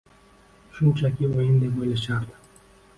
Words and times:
Shunchaki 0.79 1.29
o‘yin 1.37 1.63
deb 1.67 1.79
o‘ylashardi. 1.85 2.45